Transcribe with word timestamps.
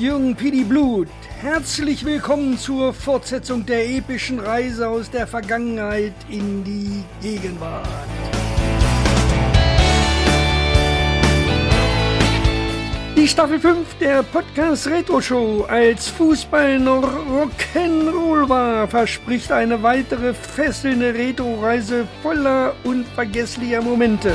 Jürgen 0.00 0.34
Pidi 0.34 0.64
Blut. 0.64 1.08
Herzlich 1.42 2.06
willkommen 2.06 2.56
zur 2.56 2.94
Fortsetzung 2.94 3.66
der 3.66 3.86
epischen 3.86 4.40
Reise 4.40 4.88
aus 4.88 5.10
der 5.10 5.26
Vergangenheit 5.26 6.14
in 6.30 6.64
die 6.64 7.04
Gegenwart. 7.20 7.86
Die 13.14 13.28
Staffel 13.28 13.60
5 13.60 13.98
der 14.00 14.22
Podcast 14.22 14.86
Retro 14.86 15.20
Show 15.20 15.66
als 15.68 16.08
Fußball 16.08 16.80
noch 16.80 17.04
Rock'n'Roll 17.28 18.48
war, 18.48 18.88
verspricht 18.88 19.52
eine 19.52 19.82
weitere 19.82 20.32
fesselnde 20.32 21.12
Retro-Reise 21.12 22.08
voller 22.22 22.74
unvergesslicher 22.84 23.82
Momente. 23.82 24.32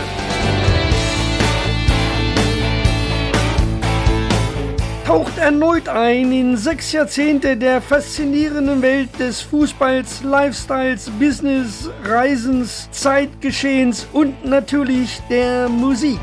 Taucht 5.05 5.37
erneut 5.37 5.87
ein 5.87 6.31
in 6.31 6.57
sechs 6.57 6.91
Jahrzehnte 6.91 7.55
der 7.55 7.79
faszinierenden 7.79 8.81
Welt 8.81 9.09
des 9.20 9.39
Fußballs, 9.41 10.23
Lifestyles, 10.23 11.11
Business, 11.20 11.91
Reisens, 12.03 12.89
Zeitgeschehens 12.89 14.07
und 14.13 14.43
natürlich 14.43 15.21
der 15.29 15.70
Musik. 15.70 16.20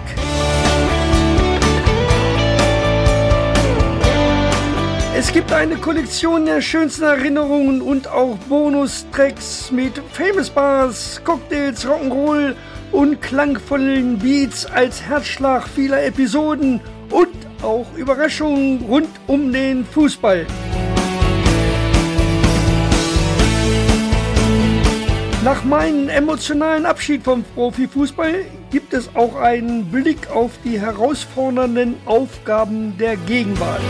Es 5.16 5.32
gibt 5.32 5.52
eine 5.52 5.76
Kollektion 5.76 6.46
der 6.46 6.60
schönsten 6.60 7.04
Erinnerungen 7.04 7.82
und 7.82 8.08
auch 8.08 8.36
Bonustracks 8.48 9.70
mit 9.70 9.92
Famous 10.12 10.50
Bars, 10.50 11.20
Cocktails, 11.22 11.86
Rock'n'Roll 11.86 12.56
und 12.90 13.22
klangvollen 13.22 14.18
Beats 14.18 14.66
als 14.66 15.00
Herzschlag 15.02 15.68
vieler 15.68 16.04
Episoden 16.04 16.80
auch 17.62 17.86
Überraschungen 17.96 18.82
rund 18.82 19.08
um 19.26 19.52
den 19.52 19.84
Fußball. 19.84 20.46
Nach 25.44 25.64
meinem 25.64 26.08
emotionalen 26.08 26.86
Abschied 26.86 27.24
vom 27.24 27.42
Profifußball 27.42 28.44
gibt 28.70 28.94
es 28.94 29.14
auch 29.16 29.34
einen 29.34 29.86
Blick 29.86 30.30
auf 30.30 30.52
die 30.64 30.80
herausfordernden 30.80 31.96
Aufgaben 32.06 32.96
der 32.96 33.16
Gegenwart. 33.16 33.80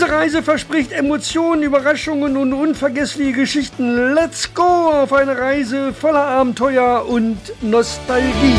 Diese 0.00 0.12
Reise 0.12 0.42
verspricht 0.42 0.92
Emotionen, 0.92 1.62
Überraschungen 1.62 2.38
und 2.38 2.54
unvergessliche 2.54 3.32
Geschichten. 3.32 4.14
Let's 4.14 4.54
go 4.54 4.62
auf 4.62 5.12
eine 5.12 5.36
Reise 5.38 5.92
voller 5.92 6.24
Abenteuer 6.24 7.04
und 7.06 7.36
Nostalgie. 7.60 8.56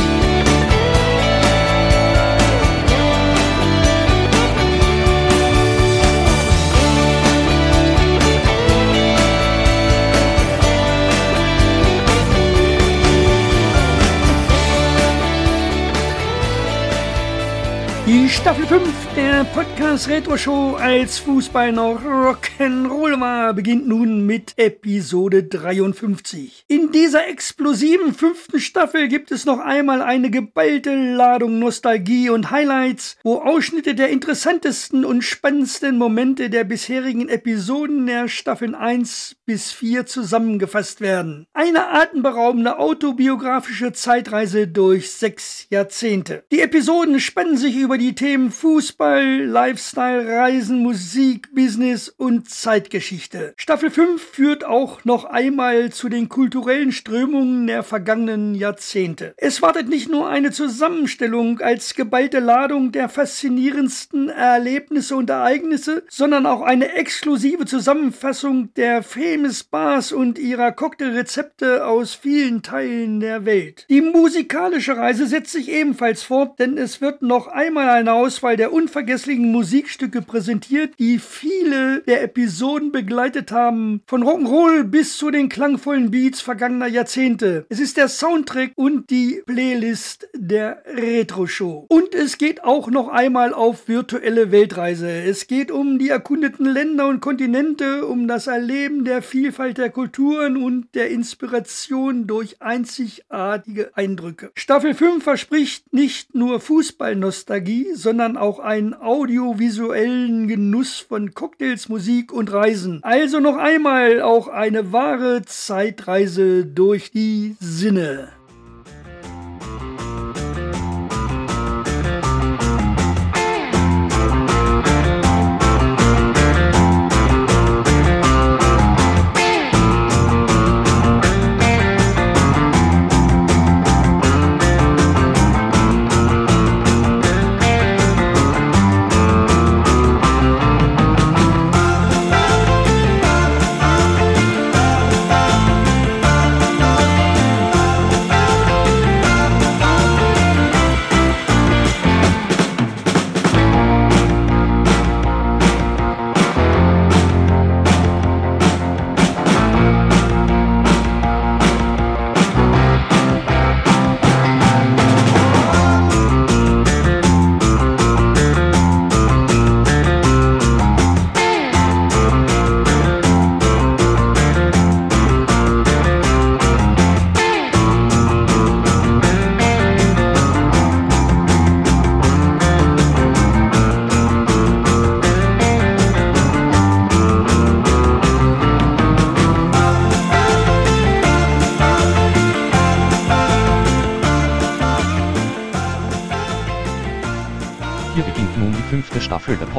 Die 18.05 18.29
Staffel 18.29 18.67
5 18.67 18.83
der 19.15 19.30
Podcast 19.45 20.07
Retro 20.07 20.37
Show 20.37 20.75
als 20.75 21.17
Fußball 21.19 21.71
noch 21.71 22.03
Rock'n'Roll 22.03 23.19
war 23.19 23.53
beginnt 23.53 23.87
nun 23.87 24.25
mit 24.25 24.53
Episode 24.57 25.43
53. 25.43 26.65
In 26.67 26.91
dieser 26.91 27.27
explosiven 27.27 28.13
fünften 28.13 28.59
Staffel 28.59 29.07
gibt 29.07 29.31
es 29.31 29.45
noch 29.45 29.59
einmal 29.59 30.01
eine 30.01 30.29
geballte 30.29 30.93
Ladung 30.93 31.59
Nostalgie 31.59 32.29
und 32.29 32.51
Highlights, 32.51 33.17
wo 33.23 33.37
Ausschnitte 33.37 33.95
der 33.95 34.09
interessantesten 34.09 35.05
und 35.05 35.23
spannendsten 35.23 35.97
Momente 35.97 36.49
der 36.49 36.63
bisherigen 36.63 37.27
Episoden 37.27 38.05
der 38.05 38.27
Staffeln 38.27 38.75
1 38.75 39.37
bis 39.45 39.71
4 39.71 40.05
zusammengefasst 40.05 41.01
werden. 41.01 41.47
Eine 41.53 41.89
atemberaubende 41.89 42.79
autobiografische 42.79 43.91
Zeitreise 43.93 44.67
durch 44.67 45.11
sechs 45.11 45.67
Jahrzehnte. 45.69 46.43
Die 46.51 46.61
Episoden 46.61 47.19
spannen 47.19 47.57
sich 47.57 47.75
über 47.75 47.97
die 47.97 48.15
Themen 48.15 48.51
Fußball, 48.51 49.30
Lifestyle, 49.39 50.27
Reisen, 50.27 50.83
Musik, 50.83 51.53
Business 51.53 52.09
und 52.09 52.49
Zeitgeschichte. 52.49 53.53
Staffel 53.57 53.89
5 53.89 54.21
führt 54.21 54.63
auch 54.63 55.05
noch 55.05 55.25
einmal 55.25 55.91
zu 55.91 56.09
den 56.09 56.29
kulturellen 56.29 56.91
Strömungen 56.91 57.67
der 57.67 57.83
vergangenen 57.83 58.55
Jahrzehnte. 58.55 59.33
Es 59.37 59.61
wartet 59.61 59.89
nicht 59.89 60.09
nur 60.09 60.27
eine 60.27 60.51
Zusammenstellung 60.51 61.59
als 61.59 61.95
geballte 61.95 62.39
Ladung 62.39 62.91
der 62.91 63.09
faszinierendsten 63.09 64.29
Erlebnisse 64.29 65.15
und 65.15 65.29
Ereignisse, 65.29 66.03
sondern 66.09 66.45
auch 66.45 66.61
eine 66.61 66.93
exklusive 66.93 67.65
Zusammenfassung 67.65 68.73
der 68.75 69.03
Famous 69.03 69.63
Bars 69.63 70.11
und 70.11 70.39
ihrer 70.39 70.71
Cocktailrezepte 70.71 71.85
aus 71.85 72.15
vielen 72.15 72.63
Teilen 72.63 73.19
der 73.19 73.45
Welt. 73.45 73.85
Die 73.89 74.01
musikalische 74.01 74.97
Reise 74.97 75.27
setzt 75.27 75.51
sich 75.51 75.69
ebenfalls 75.69 76.23
fort, 76.23 76.59
denn 76.59 76.77
es 76.77 77.01
wird 77.01 77.21
noch 77.21 77.47
einmal 77.47 77.89
eine 77.89 78.13
Auswahl 78.13 78.57
der 78.57 78.73
unvergesslichen 79.21 79.51
Musikstücke 79.51 80.21
präsentiert, 80.21 80.93
die 80.97 81.19
viele 81.19 82.01
der 82.01 82.23
Episoden 82.23 82.91
begleitet 82.91 83.51
haben, 83.51 84.01
von 84.07 84.23
Rock'n'Roll 84.23 84.83
bis 84.83 85.17
zu 85.17 85.29
den 85.29 85.47
klangvollen 85.47 86.09
Beats 86.09 86.41
vergangener 86.41 86.87
Jahrzehnte. 86.87 87.65
Es 87.69 87.79
ist 87.79 87.97
der 87.97 88.07
Soundtrack 88.07 88.71
und 88.75 89.09
die 89.09 89.43
Playlist 89.45 90.27
der 90.35 90.83
Retro-Show. 90.85 91.85
Und 91.89 92.15
es 92.15 92.37
geht 92.37 92.63
auch 92.63 92.89
noch 92.89 93.09
einmal 93.09 93.53
auf 93.53 93.87
virtuelle 93.87 94.51
Weltreise. 94.51 95.09
Es 95.09 95.47
geht 95.47 95.71
um 95.71 95.99
die 95.99 96.09
erkundeten 96.09 96.65
Länder 96.65 97.07
und 97.07 97.21
Kontinente, 97.21 98.05
um 98.07 98.27
das 98.27 98.47
Erleben 98.47 99.05
der 99.05 99.21
Vielfalt 99.21 99.77
der 99.77 99.91
Kulturen 99.91 100.57
und 100.57 100.87
der 100.95 101.09
Inspiration 101.09 102.25
durch 102.25 102.61
einzigartige 102.61 103.91
Eindrücke. 103.95 104.51
Staffel 104.55 104.95
5 104.95 105.23
verspricht 105.23 105.93
nicht 105.93 106.33
nur 106.33 106.59
Fußballnostalgie, 106.59 107.93
sondern 107.93 108.37
auch 108.37 108.59
einen 108.59 108.93
audiovisuellen 109.11 110.47
Genuss 110.47 110.99
von 110.99 111.33
Cocktails, 111.33 111.89
Musik 111.89 112.31
und 112.31 112.49
Reisen. 112.53 112.99
Also 113.03 113.41
noch 113.41 113.57
einmal 113.57 114.21
auch 114.21 114.47
eine 114.47 114.93
wahre 114.93 115.41
Zeitreise 115.41 116.65
durch 116.65 117.11
die 117.11 117.57
Sinne. 117.59 118.29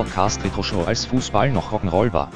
Podcast 0.03 0.43
Retro 0.43 0.65
Show 0.65 0.83
als 0.83 1.05
Fußball 1.05 1.53
noch 1.53 1.71
Rock'n'Roll 1.71 2.13
war. 2.13 2.29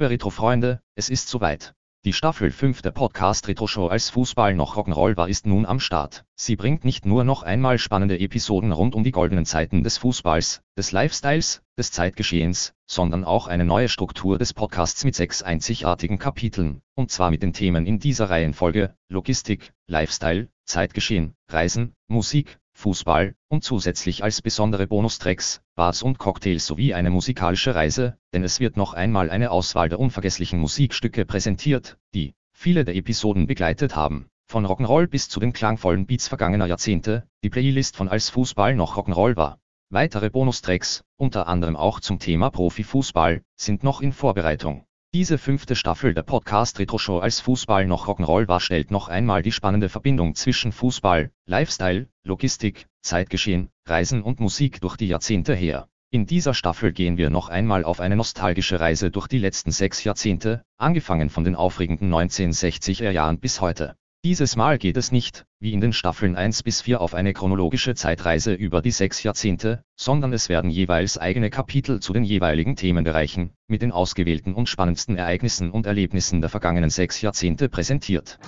Liebe 0.00 0.12
Retro-Freunde, 0.12 0.80
es 0.94 1.10
ist 1.10 1.28
soweit. 1.28 1.74
Die 2.06 2.14
Staffel 2.14 2.52
5 2.52 2.80
der 2.80 2.90
Podcast 2.90 3.48
Retro 3.48 3.66
Show 3.66 3.88
als 3.88 4.08
Fußball 4.08 4.54
noch 4.54 4.76
Rock'n'Roll 4.76 5.18
war 5.18 5.28
ist 5.28 5.44
nun 5.44 5.66
am 5.66 5.78
Start. 5.78 6.24
Sie 6.34 6.56
bringt 6.56 6.86
nicht 6.86 7.04
nur 7.04 7.22
noch 7.22 7.42
einmal 7.42 7.76
spannende 7.76 8.18
Episoden 8.18 8.72
rund 8.72 8.94
um 8.94 9.04
die 9.04 9.10
goldenen 9.10 9.44
Zeiten 9.44 9.84
des 9.84 9.98
Fußballs, 9.98 10.62
des 10.74 10.92
Lifestyles, 10.92 11.60
des 11.76 11.92
Zeitgeschehens, 11.92 12.72
sondern 12.86 13.24
auch 13.24 13.46
eine 13.46 13.66
neue 13.66 13.90
Struktur 13.90 14.38
des 14.38 14.54
Podcasts 14.54 15.04
mit 15.04 15.14
sechs 15.14 15.42
einzigartigen 15.42 16.18
Kapiteln, 16.18 16.80
und 16.94 17.10
zwar 17.10 17.30
mit 17.30 17.42
den 17.42 17.52
Themen 17.52 17.84
in 17.84 17.98
dieser 17.98 18.30
Reihenfolge 18.30 18.94
Logistik, 19.10 19.74
Lifestyle, 19.86 20.48
Zeitgeschehen, 20.64 21.34
Reisen, 21.46 21.92
Musik, 22.08 22.58
Fußball 22.80 23.34
und 23.48 23.62
zusätzlich 23.62 24.24
als 24.24 24.42
besondere 24.42 24.86
Bonustracks, 24.86 25.62
Bars 25.76 26.02
und 26.02 26.18
Cocktails 26.18 26.66
sowie 26.66 26.94
eine 26.94 27.10
musikalische 27.10 27.74
Reise, 27.74 28.16
denn 28.32 28.42
es 28.42 28.58
wird 28.58 28.76
noch 28.76 28.94
einmal 28.94 29.30
eine 29.30 29.50
Auswahl 29.50 29.88
der 29.88 30.00
unvergesslichen 30.00 30.58
Musikstücke 30.58 31.24
präsentiert, 31.26 31.98
die 32.14 32.34
viele 32.52 32.84
der 32.84 32.96
Episoden 32.96 33.46
begleitet 33.46 33.94
haben. 33.94 34.26
Von 34.48 34.66
Rock'n'Roll 34.66 35.06
bis 35.06 35.28
zu 35.28 35.38
den 35.38 35.52
klangvollen 35.52 36.06
Beats 36.06 36.26
vergangener 36.26 36.66
Jahrzehnte, 36.66 37.28
die 37.44 37.50
Playlist 37.50 37.96
von 37.96 38.08
als 38.08 38.30
Fußball 38.30 38.74
noch 38.74 38.96
Rock'n'Roll 38.96 39.36
war. 39.36 39.60
Weitere 39.90 40.30
Bonustracks, 40.30 41.04
unter 41.16 41.48
anderem 41.48 41.76
auch 41.76 42.00
zum 42.00 42.18
Thema 42.18 42.50
Profifußball, 42.50 43.42
sind 43.56 43.84
noch 43.84 44.00
in 44.00 44.12
Vorbereitung. 44.12 44.84
Diese 45.12 45.38
fünfte 45.38 45.74
Staffel 45.74 46.14
der 46.14 46.22
Podcast 46.22 46.78
Retro 46.78 46.96
Show 46.96 47.18
als 47.18 47.40
Fußball 47.40 47.84
noch 47.84 48.06
Rock'n'Roll 48.06 48.46
war 48.46 48.60
stellt 48.60 48.92
noch 48.92 49.08
einmal 49.08 49.42
die 49.42 49.50
spannende 49.50 49.88
Verbindung 49.88 50.36
zwischen 50.36 50.70
Fußball, 50.70 51.32
Lifestyle, 51.46 52.06
Logistik, 52.22 52.86
Zeitgeschehen, 53.02 53.70
Reisen 53.86 54.22
und 54.22 54.38
Musik 54.38 54.80
durch 54.80 54.96
die 54.96 55.08
Jahrzehnte 55.08 55.52
her. 55.52 55.88
In 56.12 56.26
dieser 56.26 56.54
Staffel 56.54 56.92
gehen 56.92 57.16
wir 57.16 57.28
noch 57.28 57.48
einmal 57.48 57.82
auf 57.82 57.98
eine 57.98 58.14
nostalgische 58.14 58.78
Reise 58.78 59.10
durch 59.10 59.26
die 59.26 59.38
letzten 59.38 59.72
sechs 59.72 60.04
Jahrzehnte, 60.04 60.62
angefangen 60.76 61.28
von 61.28 61.42
den 61.42 61.56
aufregenden 61.56 62.14
1960er 62.14 63.10
Jahren 63.10 63.40
bis 63.40 63.60
heute. 63.60 63.96
Dieses 64.22 64.54
Mal 64.54 64.76
geht 64.76 64.98
es 64.98 65.12
nicht, 65.12 65.46
wie 65.60 65.72
in 65.72 65.80
den 65.80 65.94
Staffeln 65.94 66.36
1 66.36 66.62
bis 66.62 66.82
4 66.82 67.00
auf 67.00 67.14
eine 67.14 67.32
chronologische 67.32 67.94
Zeitreise 67.94 68.52
über 68.52 68.82
die 68.82 68.90
sechs 68.90 69.22
Jahrzehnte, 69.22 69.82
sondern 69.96 70.34
es 70.34 70.50
werden 70.50 70.70
jeweils 70.70 71.16
eigene 71.16 71.48
Kapitel 71.48 72.00
zu 72.00 72.12
den 72.12 72.24
jeweiligen 72.24 72.76
Themenbereichen, 72.76 73.54
mit 73.66 73.80
den 73.80 73.92
ausgewählten 73.92 74.52
und 74.52 74.68
spannendsten 74.68 75.16
Ereignissen 75.16 75.70
und 75.70 75.86
Erlebnissen 75.86 76.42
der 76.42 76.50
vergangenen 76.50 76.90
sechs 76.90 77.22
Jahrzehnte 77.22 77.70
präsentiert. 77.70 78.38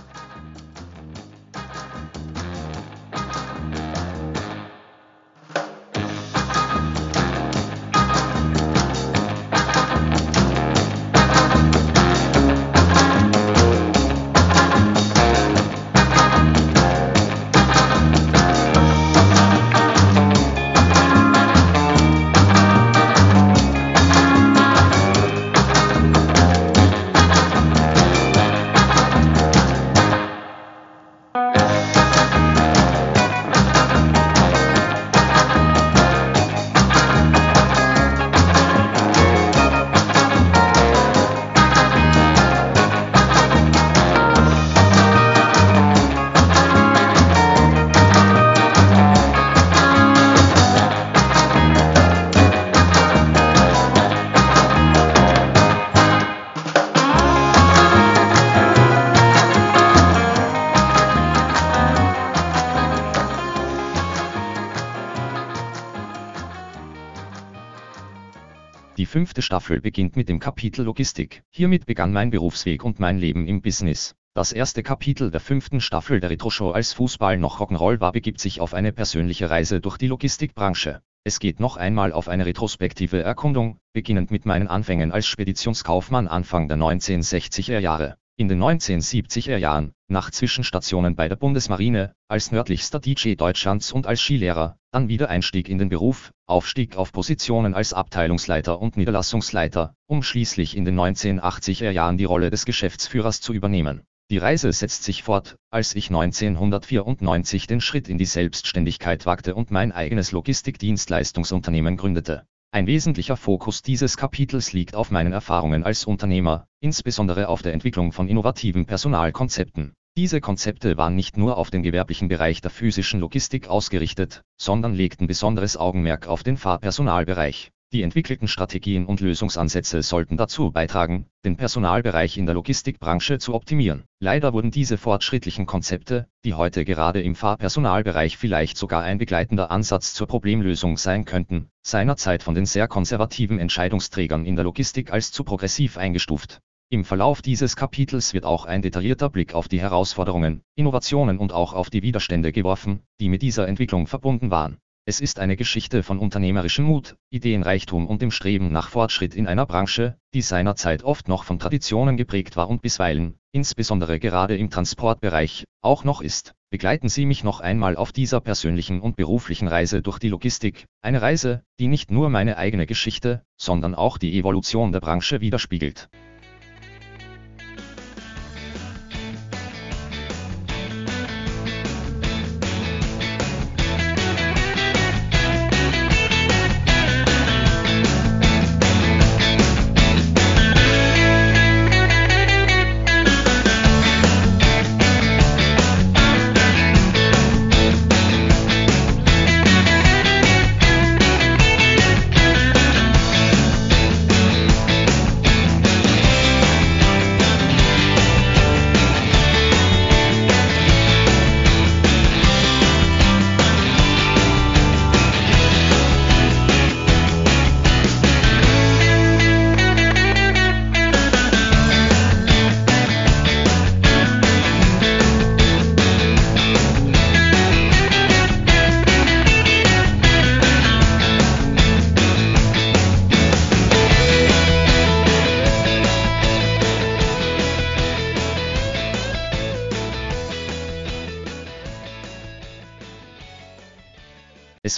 Fünfte 69.12 69.42
Staffel 69.42 69.83
beginnt 69.83 70.16
mit 70.16 70.31
dem 70.31 70.38
Kapitel 70.40 70.87
Logistik. 70.87 71.42
Hiermit 71.50 71.85
begann 71.85 72.14
mein 72.14 72.31
Berufsweg 72.31 72.83
und 72.83 72.99
mein 72.99 73.19
Leben 73.19 73.47
im 73.47 73.61
Business. 73.61 74.14
Das 74.33 74.52
erste 74.52 74.83
Kapitel 74.83 75.31
der 75.31 75.40
fünften 75.40 75.83
Staffel 75.83 76.19
der 76.19 76.31
Retro-Show 76.31 76.71
als 76.71 76.95
Fußball 76.95 77.37
noch 77.37 77.61
Rock'n'Roll 77.61 78.00
war 78.00 78.12
begibt 78.12 78.40
sich 78.40 78.62
auf 78.62 78.73
eine 78.73 78.90
persönliche 78.90 79.50
Reise 79.50 79.83
durch 79.83 79.99
die 79.99 80.07
Logistikbranche. 80.07 81.02
Es 81.25 81.40
geht 81.40 81.61
noch 81.61 81.76
einmal 81.76 82.14
auf 82.14 82.28
eine 82.28 82.47
retrospektive 82.47 83.23
Erkundung, 83.23 83.76
beginnend 83.92 84.31
mit 84.31 84.47
meinen 84.47 84.66
Anfängen 84.66 85.12
als 85.12 85.26
Speditionskaufmann 85.26 86.26
Anfang 86.26 86.69
der 86.69 86.78
1960er 86.78 87.81
Jahre. 87.81 88.16
In 88.38 88.49
den 88.49 88.62
1970er 88.62 89.59
Jahren, 89.59 89.92
nach 90.09 90.31
Zwischenstationen 90.31 91.16
bei 91.16 91.28
der 91.28 91.37
Bundesmarine, 91.37 92.14
als 92.28 92.50
nördlichster 92.50 92.99
DJ 92.99 93.35
Deutschlands 93.35 93.92
und 93.92 94.07
als 94.07 94.23
Skilehrer, 94.23 94.78
dann 94.92 95.08
wieder 95.08 95.30
Einstieg 95.30 95.70
in 95.70 95.78
den 95.78 95.88
Beruf, 95.88 96.32
Aufstieg 96.46 96.96
auf 96.96 97.12
Positionen 97.12 97.72
als 97.72 97.94
Abteilungsleiter 97.94 98.78
und 98.78 98.99
Niederlassungsleiter, 98.99 99.94
um 100.06 100.22
schließlich 100.22 100.76
in 100.76 100.84
den 100.84 101.00
1980er 101.00 101.90
Jahren 101.90 102.18
die 102.18 102.25
Rolle 102.25 102.50
des 102.50 102.66
Geschäftsführers 102.66 103.40
zu 103.40 103.54
übernehmen. 103.54 104.02
Die 104.30 104.37
Reise 104.37 104.70
setzt 104.70 105.04
sich 105.04 105.22
fort, 105.22 105.56
als 105.70 105.94
ich 105.94 106.11
1994 106.11 107.66
den 107.66 107.80
Schritt 107.80 108.08
in 108.08 108.18
die 108.18 108.26
Selbstständigkeit 108.26 109.25
wagte 109.25 109.54
und 109.54 109.70
mein 109.70 109.92
eigenes 109.92 110.30
Logistikdienstleistungsunternehmen 110.32 111.96
gründete. 111.96 112.44
Ein 112.70 112.87
wesentlicher 112.87 113.38
Fokus 113.38 113.82
dieses 113.82 114.18
Kapitels 114.18 114.75
liegt 114.75 114.94
auf 114.94 115.11
meinen 115.11 115.32
Erfahrungen 115.32 115.84
als 115.84 116.04
Unternehmer, 116.04 116.66
insbesondere 116.80 117.49
auf 117.49 117.62
der 117.62 117.72
Entwicklung 117.72 118.12
von 118.12 118.28
innovativen 118.28 118.84
Personalkonzepten. 118.84 119.94
Diese 120.14 120.42
Konzepte 120.42 120.99
waren 120.99 121.16
nicht 121.16 121.38
nur 121.38 121.57
auf 121.57 121.71
den 121.71 121.83
gewerblichen 121.83 122.28
Bereich 122.28 122.61
der 122.61 122.71
physischen 122.71 123.19
Logistik 123.19 123.69
ausgerichtet, 123.69 124.42
sondern 124.59 124.92
legten 124.92 125.26
besonderes 125.26 125.78
Augenmerk 125.78 126.28
auf 126.28 126.42
den 126.42 126.59
Fahrpersonalbereich. 126.59 127.71
Die 127.95 128.02
entwickelten 128.02 128.47
Strategien 128.47 129.07
und 129.07 129.21
Lösungsansätze 129.21 130.02
sollten 130.02 130.37
dazu 130.37 130.71
beitragen, 130.71 131.28
den 131.47 131.57
Personalbereich 131.57 132.37
in 132.37 132.45
der 132.45 132.54
Logistikbranche 132.54 133.38
zu 133.38 133.54
optimieren. 133.54 134.04
Leider 134.21 134.52
wurden 134.52 134.71
diese 134.71 134.99
fortschrittlichen 134.99 135.64
Konzepte, 135.64 136.26
die 136.45 136.52
heute 136.52 136.85
gerade 136.85 137.23
im 137.23 137.35
Fahrpersonalbereich 137.35 138.37
vielleicht 138.37 138.76
sogar 138.76 139.02
ein 139.02 139.16
begleitender 139.16 139.71
Ansatz 139.71 140.12
zur 140.12 140.26
Problemlösung 140.26 140.99
sein 140.99 141.25
könnten, 141.25 141.71
seinerzeit 141.81 142.42
von 142.42 142.54
den 142.54 142.66
sehr 142.66 142.87
konservativen 142.87 143.59
Entscheidungsträgern 143.59 144.45
in 144.45 144.57
der 144.57 144.64
Logistik 144.66 145.11
als 145.11 145.33
zu 145.33 145.42
progressiv 145.42 145.97
eingestuft. 145.97 146.61
Im 146.92 147.06
Verlauf 147.06 147.40
dieses 147.40 147.75
Kapitels 147.75 148.34
wird 148.34 148.44
auch 148.44 148.66
ein 148.66 148.82
detaillierter 148.82 149.30
Blick 149.30 149.54
auf 149.54 149.66
die 149.66 149.80
Herausforderungen, 149.80 150.61
Innovationen 150.75 151.38
und 151.38 151.50
auch 151.50 151.72
auf 151.72 151.88
die 151.88 152.02
Widerstände 152.02 152.52
geworfen, 152.52 153.00
die 153.18 153.30
mit 153.30 153.40
dieser 153.40 153.66
Entwicklung 153.66 154.06
verbunden 154.06 154.50
waren. 154.50 154.76
Es 155.06 155.18
ist 155.18 155.38
eine 155.38 155.56
Geschichte 155.56 156.02
von 156.02 156.18
unternehmerischem 156.18 156.84
Mut, 156.84 157.16
Ideenreichtum 157.30 158.06
und 158.06 158.20
dem 158.20 158.30
Streben 158.30 158.72
nach 158.72 158.90
Fortschritt 158.90 159.34
in 159.34 159.46
einer 159.46 159.64
Branche, 159.64 160.18
die 160.34 160.42
seinerzeit 160.42 161.02
oft 161.02 161.28
noch 161.28 161.44
von 161.44 161.58
Traditionen 161.58 162.18
geprägt 162.18 162.58
war 162.58 162.68
und 162.68 162.82
bisweilen, 162.82 163.38
insbesondere 163.52 164.20
gerade 164.20 164.58
im 164.58 164.68
Transportbereich, 164.68 165.64
auch 165.80 166.04
noch 166.04 166.20
ist. 166.20 166.52
Begleiten 166.68 167.08
Sie 167.08 167.25
mich 167.25 167.42
noch 167.42 167.61
einmal 167.61 167.96
auf 167.96 168.12
dieser 168.12 168.42
persönlichen 168.42 169.00
und 169.00 169.16
beruflichen 169.16 169.66
Reise 169.66 170.02
durch 170.02 170.18
die 170.18 170.28
Logistik, 170.28 170.84
eine 171.00 171.22
Reise, 171.22 171.62
die 171.78 171.88
nicht 171.88 172.11
nur 172.11 172.28
meine 172.28 172.58
eigene 172.58 172.84
Geschichte, 172.84 173.46
sondern 173.56 173.94
auch 173.94 174.18
die 174.18 174.38
Evolution 174.38 174.92
der 174.92 175.00
Branche 175.00 175.40
widerspiegelt. 175.40 176.11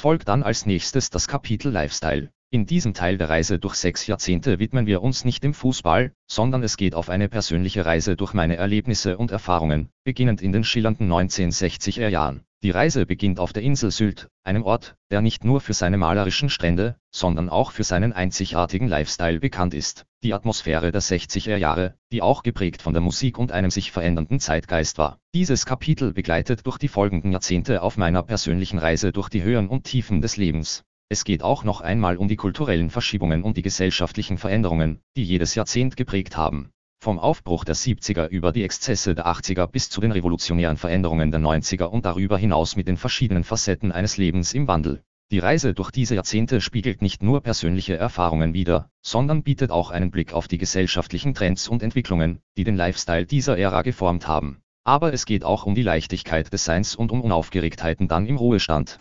Folgt 0.05 0.29
dann 0.29 0.43
als 0.43 0.67
nächstes 0.67 1.09
das 1.09 1.29
Kapitel 1.29 1.73
Lifestyle. 1.73 2.31
In 2.51 2.67
diesem 2.67 2.93
Teil 2.93 3.17
der 3.17 3.31
Reise 3.31 3.59
durch 3.59 3.75
sechs 3.75 4.07
Jahrzehnte 4.07 4.59
widmen 4.59 4.85
wir 4.85 5.01
uns 5.01 5.25
nicht 5.25 5.43
dem 5.43 5.55
Fußball, 5.55 6.13
sondern 6.31 6.63
es 6.63 6.77
geht 6.77 6.95
auf 6.95 7.09
eine 7.09 7.31
persönliche 7.31 7.87
Reise 7.87 8.15
durch 8.15 8.35
meine 8.35 8.57
Erlebnisse 8.57 9.17
und 9.17 9.31
Erfahrungen, 9.31 9.89
beginnend 10.05 10.43
in 10.43 10.53
den 10.53 10.63
schillernden 10.63 11.11
1960er 11.11 12.09
Jahren. 12.09 12.45
Die 12.65 12.71
Reise 12.71 13.05
beginnt 13.05 13.41
auf 13.41 13.53
der 13.53 13.63
Insel 13.63 13.91
Sylt, 13.91 14.31
einem 14.43 14.63
Ort, 14.63 14.97
der 15.11 15.21
nicht 15.21 15.45
nur 15.45 15.61
für 15.61 15.75
seine 15.75 15.99
malerischen 15.99 16.49
Strände, 16.49 16.97
sondern 17.11 17.51
auch 17.51 17.73
für 17.73 17.85
seinen 17.85 18.15
einzigartigen 18.15 18.89
Lifestyle 18.89 19.39
bekannt 19.39 19.75
ist. 19.75 20.07
Die 20.23 20.33
Atmosphäre 20.33 20.91
der 20.91 21.03
60er 21.03 21.59
Jahre, 21.59 21.99
die 22.11 22.23
auch 22.23 22.43
geprägt 22.43 22.81
von 22.81 22.95
der 22.95 23.03
Musik 23.03 23.39
und 23.39 23.53
einem 23.53 23.71
sich 23.71 23.93
verändernden 23.93 24.41
Zeitgeist 24.41 24.97
war. 24.97 25.19
Dieses 25.35 25.67
Kapitel 25.67 26.15
begleitet 26.15 26.67
durch 26.67 26.79
die 26.79 26.89
folgenden 26.89 27.33
Jahrzehnte 27.33 27.83
auf 27.83 27.99
meiner 27.99 28.23
persönlichen 28.23 28.79
Reise 28.79 29.13
durch 29.13 29.29
die 29.29 29.43
Höhen 29.43 29.69
und 29.69 29.85
Tiefen 29.85 30.23
des 30.23 30.39
Lebens. 30.39 30.85
Es 31.11 31.25
geht 31.25 31.43
auch 31.43 31.65
noch 31.65 31.83
einmal 31.83 32.17
um 32.17 32.29
die 32.29 32.37
kulturellen 32.37 32.89
Verschiebungen 32.89 33.43
und 33.43 33.59
die 33.59 33.63
gesellschaftlichen 33.63 34.39
Veränderungen, 34.39 35.03
die 35.19 35.25
jedes 35.25 35.55
Jahrzehnt 35.55 35.99
geprägt 35.99 36.39
haben. 36.39 36.71
Vom 37.05 37.19
Aufbruch 37.19 37.65
der 37.65 37.77
70er 37.77 38.29
über 38.29 38.51
die 38.51 38.63
Exzesse 38.63 39.15
der 39.15 39.27
80er 39.27 39.67
bis 39.67 39.91
zu 39.91 40.01
den 40.01 40.11
revolutionären 40.11 40.79
Veränderungen 40.79 41.31
der 41.31 41.39
90er 41.39 41.85
und 41.85 42.07
darüber 42.07 42.39
hinaus 42.39 42.77
mit 42.77 42.89
den 42.89 42.97
verschiedenen 42.97 43.45
Facetten 43.45 43.93
eines 43.93 44.17
Lebens 44.17 44.55
im 44.55 44.69
Wandel. 44.69 45.03
Die 45.31 45.39
Reise 45.39 45.75
durch 45.75 45.91
diese 45.91 46.15
Jahrzehnte 46.15 46.63
spiegelt 46.63 47.03
nicht 47.03 47.23
nur 47.23 47.43
persönliche 47.43 47.95
Erfahrungen 47.95 48.55
wider, 48.55 48.89
sondern 49.03 49.43
bietet 49.43 49.71
auch 49.71 49.91
einen 49.91 50.11
Blick 50.11 50.33
auf 50.33 50.49
die 50.49 50.57
gesellschaftlichen 50.57 51.35
Trends 51.35 51.69
und 51.69 51.83
Entwicklungen, 51.83 52.39
die 52.57 52.65
den 52.65 52.77
Lifestyle 52.77 53.27
dieser 53.27 53.59
Ära 53.59 53.83
geformt 53.83 54.27
haben. 54.27 54.63
Aber 54.85 55.13
es 55.13 55.27
geht 55.27 55.45
auch 55.45 55.67
um 55.67 55.75
die 55.75 55.83
Leichtigkeit 55.83 56.51
des 56.55 56.65
Seins 56.65 56.97
und 56.97 57.13
um 57.13 57.21
Unaufgeregtheiten 57.21 58.09
dann 58.09 58.25
im 58.25 58.39
Ruhestand. 58.39 58.99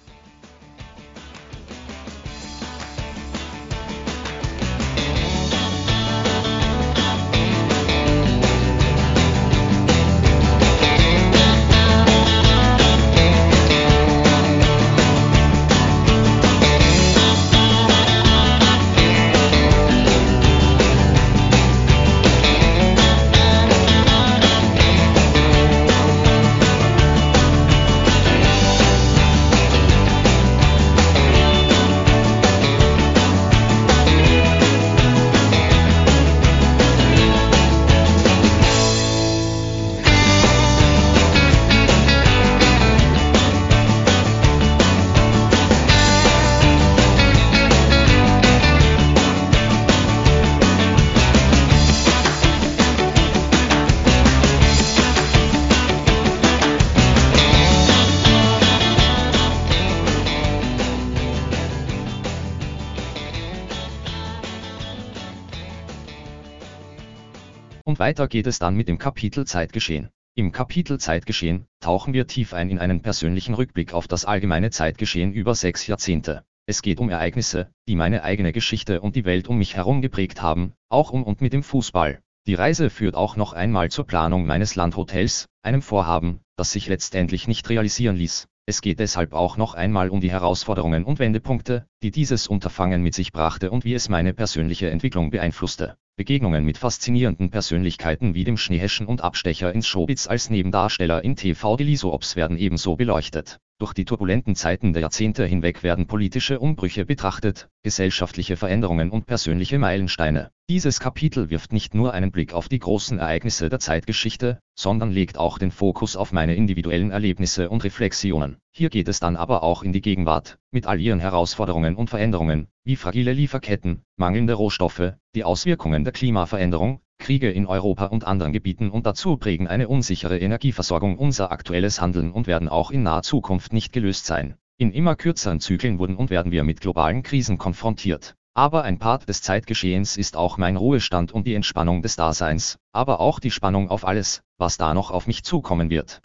Weiter 68.03 68.27
geht 68.27 68.47
es 68.47 68.59
dann 68.59 68.75
mit 68.75 68.89
dem 68.89 68.97
Kapitel 68.97 69.47
Zeitgeschehen. 69.47 70.09
Im 70.35 70.51
Kapitel 70.51 70.99
Zeitgeschehen 70.99 71.67
tauchen 71.79 72.13
wir 72.13 72.27
tief 72.27 72.53
ein 72.53 72.69
in 72.69 72.77
einen 72.77 73.01
persönlichen 73.01 73.53
Rückblick 73.53 73.93
auf 73.93 74.09
das 74.09 74.25
allgemeine 74.25 74.71
Zeitgeschehen 74.71 75.31
über 75.31 75.55
sechs 75.55 75.87
Jahrzehnte. 75.87 76.43
Es 76.65 76.81
geht 76.81 76.99
um 76.99 77.09
Ereignisse, 77.09 77.71
die 77.87 77.95
meine 77.95 78.23
eigene 78.23 78.51
Geschichte 78.51 78.99
und 78.99 79.15
die 79.15 79.23
Welt 79.23 79.47
um 79.47 79.57
mich 79.57 79.77
herum 79.77 80.01
geprägt 80.01 80.41
haben, 80.41 80.73
auch 80.89 81.11
um 81.11 81.23
und 81.23 81.39
mit 81.39 81.53
dem 81.53 81.63
Fußball. 81.63 82.19
Die 82.45 82.55
Reise 82.55 82.89
führt 82.89 83.15
auch 83.15 83.37
noch 83.37 83.53
einmal 83.53 83.89
zur 83.89 84.05
Planung 84.05 84.45
meines 84.45 84.75
Landhotels, 84.75 85.47
einem 85.61 85.81
Vorhaben, 85.81 86.41
das 86.57 86.73
sich 86.73 86.89
letztendlich 86.89 87.47
nicht 87.47 87.69
realisieren 87.69 88.17
ließ. 88.17 88.49
Es 88.65 88.81
geht 88.81 88.99
deshalb 88.99 89.31
auch 89.31 89.55
noch 89.55 89.75
einmal 89.75 90.09
um 90.09 90.19
die 90.19 90.31
Herausforderungen 90.31 91.05
und 91.05 91.19
Wendepunkte, 91.19 91.87
die 92.01 92.11
dieses 92.11 92.47
Unterfangen 92.49 93.01
mit 93.01 93.13
sich 93.13 93.31
brachte 93.31 93.71
und 93.71 93.85
wie 93.85 93.93
es 93.93 94.09
meine 94.09 94.33
persönliche 94.33 94.89
Entwicklung 94.89 95.29
beeinflusste. 95.29 95.95
Begegnungen 96.15 96.63
mit 96.63 96.77
faszinierenden 96.77 97.49
Persönlichkeiten 97.49 98.35
wie 98.35 98.43
dem 98.43 98.55
Schneeheschen 98.55 99.07
und 99.07 99.21
Abstecher 99.21 99.73
ins 99.73 99.87
Showbiz 99.87 100.27
als 100.27 100.51
Nebendarsteller 100.51 101.23
in 101.23 101.35
TV 101.35 101.75
Die 101.75 101.97
Ops 102.03 102.35
werden 102.35 102.55
ebenso 102.55 102.95
beleuchtet. 102.95 103.59
Durch 103.83 103.93
die 103.93 104.05
turbulenten 104.05 104.55
Zeiten 104.55 104.93
der 104.93 105.01
Jahrzehnte 105.01 105.45
hinweg 105.45 105.83
werden 105.83 106.07
politische 106.07 106.57
Umbrüche 106.61 107.03
betrachtet, 107.03 107.67
gesellschaftliche 107.83 108.55
Veränderungen 108.55 109.11
und 109.11 109.25
persönliche 109.25 109.77
Meilensteine. 109.77 110.51
Dieses 110.69 111.01
Kapitel 111.01 111.49
wirft 111.49 111.73
nicht 111.73 111.93
nur 111.93 112.13
einen 112.13 112.31
Blick 112.31 112.53
auf 112.53 112.69
die 112.69 112.79
großen 112.79 113.19
Ereignisse 113.19 113.67
der 113.67 113.79
Zeitgeschichte, 113.79 114.59
sondern 114.73 115.11
legt 115.11 115.37
auch 115.37 115.57
den 115.57 115.69
Fokus 115.69 116.15
auf 116.15 116.31
meine 116.31 116.55
individuellen 116.55 117.11
Erlebnisse 117.11 117.69
und 117.69 117.83
Reflexionen. 117.83 118.55
Hier 118.71 118.89
geht 118.89 119.09
es 119.09 119.19
dann 119.19 119.35
aber 119.35 119.63
auch 119.63 119.83
in 119.83 119.91
die 119.91 119.99
Gegenwart, 119.99 120.59
mit 120.71 120.87
all 120.87 121.01
ihren 121.01 121.19
Herausforderungen 121.19 121.97
und 121.97 122.09
Veränderungen, 122.09 122.69
wie 122.85 122.95
fragile 122.95 123.33
Lieferketten, 123.33 124.03
mangelnde 124.15 124.53
Rohstoffe, 124.53 125.11
die 125.35 125.43
Auswirkungen 125.43 126.05
der 126.05 126.13
Klimaveränderung, 126.13 127.01
Kriege 127.23 127.49
in 127.49 127.65
Europa 127.65 128.07
und 128.07 128.25
anderen 128.25 128.51
Gebieten 128.51 128.91
und 128.91 129.05
dazu 129.05 129.37
prägen 129.37 129.69
eine 129.69 129.87
unsichere 129.87 130.37
Energieversorgung 130.37 131.17
unser 131.17 131.53
aktuelles 131.53 132.01
Handeln 132.01 132.33
und 132.33 132.47
werden 132.47 132.67
auch 132.67 132.91
in 132.91 133.03
naher 133.03 133.23
Zukunft 133.23 133.71
nicht 133.71 133.93
gelöst 133.93 134.25
sein. 134.25 134.55
In 134.77 134.91
immer 134.91 135.15
kürzeren 135.15 135.61
Zyklen 135.61 135.99
wurden 135.99 136.17
und 136.17 136.29
werden 136.29 136.51
wir 136.51 136.65
mit 136.65 136.81
globalen 136.81 137.23
Krisen 137.23 137.57
konfrontiert. 137.57 138.35
Aber 138.53 138.83
ein 138.83 138.99
Part 138.99 139.29
des 139.29 139.41
Zeitgeschehens 139.41 140.17
ist 140.17 140.35
auch 140.35 140.57
mein 140.57 140.75
Ruhestand 140.75 141.31
und 141.31 141.47
die 141.47 141.55
Entspannung 141.55 142.01
des 142.01 142.17
Daseins, 142.17 142.77
aber 142.91 143.21
auch 143.21 143.39
die 143.39 143.51
Spannung 143.51 143.89
auf 143.89 144.05
alles, 144.05 144.43
was 144.57 144.77
da 144.77 144.93
noch 144.93 145.09
auf 145.09 145.25
mich 145.25 145.43
zukommen 145.43 145.89
wird. 145.89 146.19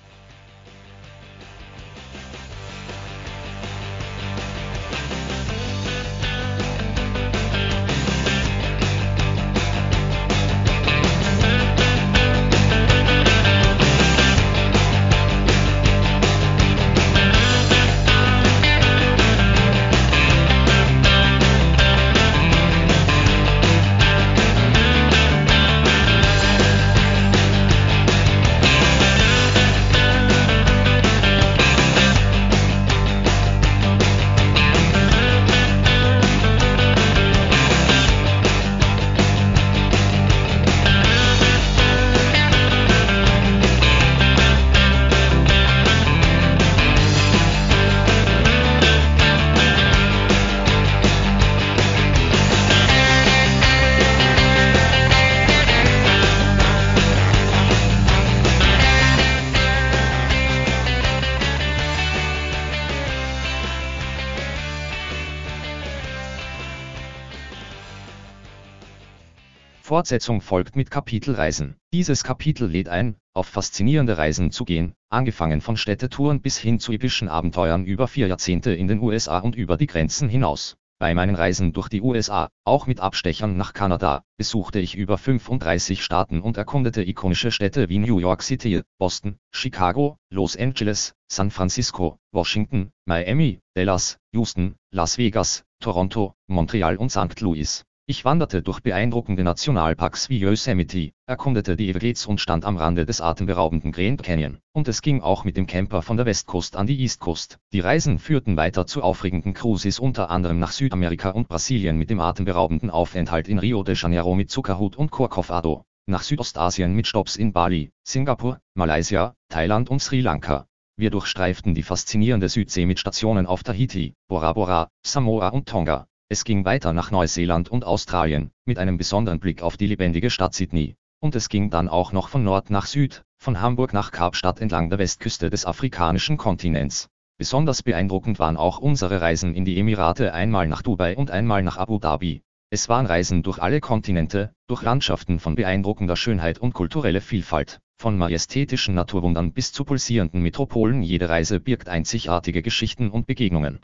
Fortsetzung 69.89 70.43
folgt 70.43 70.77
mit 70.77 70.91
Kapitel 70.91 71.35
Reisen. 71.35 71.77
Dieses 71.95 72.23
Kapitel 72.23 72.69
lädt 72.69 72.91
ein, 72.91 73.17
auf 73.33 73.47
faszinierende 73.47 74.19
Reisen 74.19 74.51
zu 74.51 74.67
gehen, 74.67 74.93
angefangen 75.09 75.63
von 75.63 75.79
Städtetouren 75.79 76.43
bis 76.43 76.59
hin 76.59 76.79
zu 76.79 76.93
epischen 76.93 77.31
Abenteuern 77.31 77.87
über 77.87 78.07
vier 78.07 78.27
Jahrzehnte 78.27 78.75
in 78.75 78.87
den 78.87 79.01
USA 79.01 79.39
und 79.39 79.57
über 79.57 79.79
die 79.79 79.87
Grenzen 79.87 80.29
hinaus. 80.29 80.77
Bei 80.99 81.15
meinen 81.15 81.37
Reisen 81.37 81.73
durch 81.73 81.89
die 81.89 82.03
USA, 82.03 82.51
auch 82.67 82.87
mit 82.87 83.01
Abstechern 83.01 83.57
nach 83.57 83.73
Kanada, 83.73 84.25
besuchte 84.37 84.79
ich 84.79 84.95
über 84.95 85.17
35 85.17 86.05
Staaten 86.05 86.43
und 86.43 86.59
erkundete 86.59 87.03
ikonische 87.03 87.51
Städte 87.51 87.89
wie 87.89 87.99
New 87.99 88.19
York 88.19 88.43
City, 88.43 88.83
Boston, 88.99 89.39
Chicago, 89.55 90.19
Los 90.29 90.55
Angeles, 90.55 91.15
San 91.33 91.51
Francisco, 91.51 92.19
Washington, 92.31 92.91
Miami, 93.07 93.61
Dallas, 93.75 94.19
Houston, 94.35 94.75
Las 94.93 95.17
Vegas, 95.17 95.65
Toronto, 95.81 96.35
Montreal 96.47 96.99
und 96.99 97.11
St. 97.11 97.41
Louis. 97.41 97.87
Ich 98.11 98.25
wanderte 98.25 98.63
durch 98.63 98.81
beeindruckende 98.81 99.45
Nationalparks 99.45 100.31
wie 100.31 100.39
Yosemite, 100.39 101.13
erkundete 101.27 101.77
die 101.77 101.91
Everglades 101.91 102.25
und 102.25 102.41
stand 102.41 102.65
am 102.65 102.79
Rande 102.79 103.05
des 103.05 103.21
atemberaubenden 103.21 103.93
Grand 103.93 104.23
Canyon. 104.23 104.61
Und 104.73 104.89
es 104.89 105.03
ging 105.03 105.21
auch 105.21 105.45
mit 105.45 105.59
dem 105.59 105.67
Camper 105.67 106.01
von 106.01 106.17
der 106.17 106.25
Westcoast 106.25 106.75
an 106.77 106.87
die 106.87 106.99
East 107.03 107.21
Coast. 107.21 107.59
Die 107.75 107.81
Reisen 107.81 108.19
führten 108.19 108.57
weiter 108.57 108.87
zu 108.87 109.03
aufregenden 109.03 109.53
Cruises 109.53 109.99
unter 109.99 110.31
anderem 110.31 110.59
nach 110.59 110.73
Südamerika 110.73 111.29
und 111.29 111.49
Brasilien 111.49 111.99
mit 111.99 112.09
dem 112.09 112.19
atemberaubenden 112.19 112.89
Aufenthalt 112.89 113.47
in 113.47 113.59
Rio 113.59 113.83
de 113.83 113.95
Janeiro 113.95 114.35
mit 114.35 114.51
Zuckerhut 114.51 114.97
und 114.97 115.11
Corcovado, 115.11 115.85
nach 116.07 116.23
Südostasien 116.23 116.95
mit 116.95 117.07
Stops 117.07 117.37
in 117.37 117.53
Bali, 117.53 117.93
Singapur, 118.05 118.59
Malaysia, 118.73 119.35
Thailand 119.51 119.91
und 119.91 120.01
Sri 120.01 120.23
Lanka. 120.23 120.67
Wir 120.97 121.11
durchstreiften 121.11 121.75
die 121.75 121.83
faszinierende 121.83 122.49
Südsee 122.49 122.87
mit 122.87 122.99
Stationen 122.99 123.45
auf 123.45 123.65
Tahiti, 123.65 124.15
Bora 124.29 124.55
Bora, 124.55 124.89
Samoa 125.05 125.49
und 125.49 125.69
Tonga. 125.69 126.07
Es 126.31 126.45
ging 126.45 126.67
weiter 126.67 126.93
nach 126.93 127.11
Neuseeland 127.11 127.71
und 127.71 127.85
Australien, 127.85 128.51
mit 128.67 128.79
einem 128.79 128.99
besonderen 128.99 129.41
Blick 129.41 129.63
auf 129.63 129.79
die 129.79 129.87
lebendige 129.87 130.29
Stadt 130.29 130.53
Sydney. 130.53 130.95
Und 131.21 131.35
es 131.35 131.49
ging 131.49 131.71
dann 131.71 131.89
auch 131.89 132.13
noch 132.13 132.29
von 132.29 132.45
Nord 132.45 132.69
nach 132.69 132.85
Süd, 132.85 133.25
von 133.39 133.63
Hamburg 133.63 133.95
nach 133.95 134.13
Kapstadt 134.13 134.61
entlang 134.61 134.91
der 134.91 134.99
Westküste 134.99 135.49
des 135.49 135.65
afrikanischen 135.65 136.37
Kontinents. 136.37 137.09
Besonders 137.39 137.83
beeindruckend 137.83 138.39
waren 138.39 138.59
auch 138.59 138.79
unsere 138.79 139.23
Reisen 139.23 139.55
in 139.55 139.65
die 139.65 139.79
Emirate 139.79 140.35
einmal 140.35 140.69
nach 140.69 140.83
Dubai 140.83 141.17
und 141.17 141.31
einmal 141.31 141.63
nach 141.63 141.79
Abu 141.79 141.99
Dhabi. 141.99 142.43
Es 142.69 142.91
waren 142.91 143.07
Reisen 143.07 143.43
durch 143.43 143.59
alle 143.59 143.81
Kontinente, 143.81 144.53
durch 144.67 144.83
Landschaften 144.83 145.41
von 145.41 145.55
beeindruckender 145.55 146.17
Schönheit 146.17 146.59
und 146.59 146.75
kulturelle 146.75 147.23
Vielfalt, 147.23 147.81
von 147.97 148.19
majestätischen 148.19 148.95
Naturwundern 148.95 149.55
bis 149.55 149.73
zu 149.73 149.87
pulsierenden 149.87 150.43
Metropolen. 150.43 151.03
Jede 151.03 151.31
Reise 151.31 151.59
birgt 151.59 151.89
einzigartige 151.89 152.61
Geschichten 152.61 153.09
und 153.09 153.27
Begegnungen. 153.27 153.79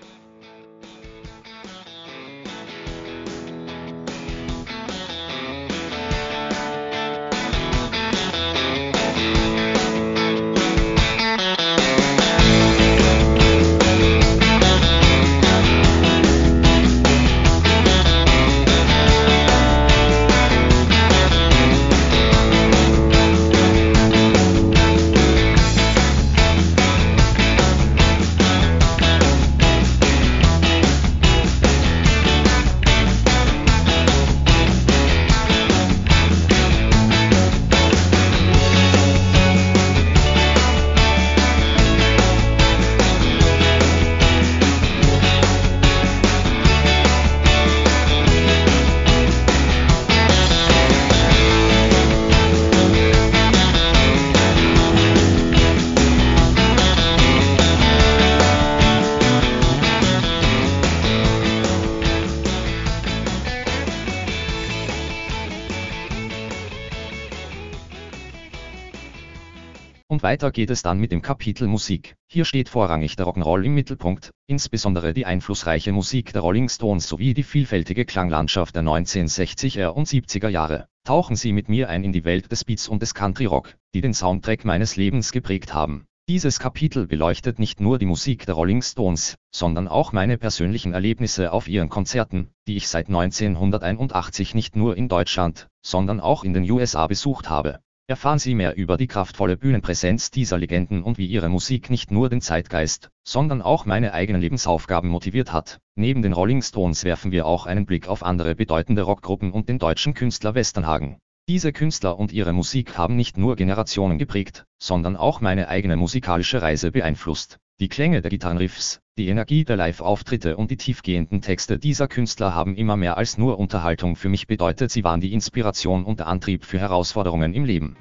Weiter 70.24 70.50
geht 70.50 70.70
es 70.70 70.82
dann 70.82 70.98
mit 70.98 71.12
dem 71.12 71.20
Kapitel 71.20 71.68
Musik. 71.68 72.16
Hier 72.26 72.46
steht 72.46 72.70
vorrangig 72.70 73.14
der 73.14 73.26
Rock'n'Roll 73.26 73.62
im 73.62 73.74
Mittelpunkt, 73.74 74.30
insbesondere 74.46 75.12
die 75.12 75.26
einflussreiche 75.26 75.92
Musik 75.92 76.32
der 76.32 76.40
Rolling 76.40 76.70
Stones 76.70 77.06
sowie 77.06 77.34
die 77.34 77.42
vielfältige 77.42 78.06
Klanglandschaft 78.06 78.74
der 78.74 78.82
1960er 78.84 79.88
und 79.88 80.08
70er 80.08 80.48
Jahre. 80.48 80.86
Tauchen 81.04 81.36
Sie 81.36 81.52
mit 81.52 81.68
mir 81.68 81.90
ein 81.90 82.02
in 82.04 82.12
die 82.12 82.24
Welt 82.24 82.50
des 82.50 82.64
Beats 82.64 82.88
und 82.88 83.02
des 83.02 83.12
Country 83.12 83.44
Rock, 83.44 83.76
die 83.94 84.00
den 84.00 84.14
Soundtrack 84.14 84.64
meines 84.64 84.96
Lebens 84.96 85.30
geprägt 85.30 85.74
haben. 85.74 86.06
Dieses 86.26 86.58
Kapitel 86.58 87.06
beleuchtet 87.06 87.58
nicht 87.58 87.80
nur 87.80 87.98
die 87.98 88.06
Musik 88.06 88.46
der 88.46 88.54
Rolling 88.54 88.80
Stones, 88.80 89.36
sondern 89.54 89.88
auch 89.88 90.12
meine 90.12 90.38
persönlichen 90.38 90.94
Erlebnisse 90.94 91.52
auf 91.52 91.68
ihren 91.68 91.90
Konzerten, 91.90 92.48
die 92.66 92.76
ich 92.76 92.88
seit 92.88 93.08
1981 93.08 94.54
nicht 94.54 94.74
nur 94.74 94.96
in 94.96 95.10
Deutschland, 95.10 95.68
sondern 95.84 96.20
auch 96.20 96.42
in 96.42 96.54
den 96.54 96.68
USA 96.70 97.06
besucht 97.08 97.50
habe. 97.50 97.80
Erfahren 98.06 98.38
Sie 98.38 98.54
mehr 98.54 98.76
über 98.76 98.98
die 98.98 99.06
kraftvolle 99.06 99.56
Bühnenpräsenz 99.56 100.30
dieser 100.30 100.58
Legenden 100.58 101.02
und 101.02 101.16
wie 101.16 101.24
ihre 101.26 101.48
Musik 101.48 101.88
nicht 101.88 102.10
nur 102.10 102.28
den 102.28 102.42
Zeitgeist, 102.42 103.08
sondern 103.26 103.62
auch 103.62 103.86
meine 103.86 104.12
eigenen 104.12 104.42
Lebensaufgaben 104.42 105.08
motiviert 105.08 105.54
hat. 105.54 105.80
Neben 105.94 106.20
den 106.20 106.34
Rolling 106.34 106.60
Stones 106.60 107.04
werfen 107.04 107.32
wir 107.32 107.46
auch 107.46 107.64
einen 107.64 107.86
Blick 107.86 108.06
auf 108.06 108.22
andere 108.22 108.54
bedeutende 108.56 109.00
Rockgruppen 109.00 109.52
und 109.52 109.70
den 109.70 109.78
deutschen 109.78 110.12
Künstler 110.12 110.54
Westernhagen. 110.54 111.16
Diese 111.48 111.72
Künstler 111.72 112.18
und 112.18 112.30
ihre 112.30 112.52
Musik 112.52 112.98
haben 112.98 113.16
nicht 113.16 113.38
nur 113.38 113.56
Generationen 113.56 114.18
geprägt, 114.18 114.66
sondern 114.78 115.16
auch 115.16 115.40
meine 115.40 115.68
eigene 115.68 115.96
musikalische 115.96 116.60
Reise 116.60 116.92
beeinflusst. 116.92 117.58
Die 117.80 117.88
Klänge 117.88 118.20
der 118.20 118.30
Gitarrenriffs, 118.30 119.00
die 119.16 119.28
Energie 119.28 119.64
der 119.64 119.76
Live-Auftritte 119.76 120.56
und 120.56 120.72
die 120.72 120.76
tiefgehenden 120.76 121.40
Texte 121.40 121.78
dieser 121.78 122.08
Künstler 122.08 122.52
haben 122.52 122.74
immer 122.74 122.96
mehr 122.96 123.16
als 123.16 123.38
nur 123.38 123.60
Unterhaltung 123.60 124.16
für 124.16 124.28
mich 124.28 124.48
bedeutet, 124.48 124.90
sie 124.90 125.04
waren 125.04 125.20
die 125.20 125.32
Inspiration 125.32 126.04
und 126.04 126.20
Antrieb 126.20 126.64
für 126.64 126.80
Herausforderungen 126.80 127.54
im 127.54 127.64
Leben. 127.64 127.96